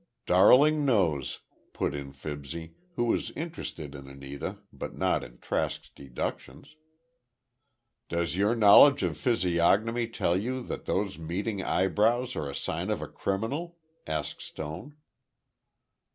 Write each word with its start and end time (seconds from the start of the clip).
"Darling 0.25 0.83
nose!" 0.83 1.41
put 1.73 1.93
in 1.93 2.11
Fibsy, 2.11 2.73
who 2.95 3.03
was 3.03 3.29
interested 3.35 3.93
in 3.93 4.07
Anita 4.07 4.57
but 4.73 4.95
not 4.97 5.23
in 5.23 5.37
Trask's 5.37 5.91
deductions. 5.93 6.75
"Does 8.09 8.35
your 8.35 8.55
knowledge 8.55 9.03
of 9.03 9.15
physiognomy 9.15 10.07
tell 10.07 10.35
you 10.35 10.63
that 10.63 10.85
those 10.85 11.19
meeting 11.19 11.61
eyebrows 11.61 12.35
are 12.35 12.49
a 12.49 12.55
sign 12.55 12.89
of 12.89 13.03
a 13.03 13.07
criminal?" 13.07 13.77
asked 14.07 14.41
Stone. 14.41 14.95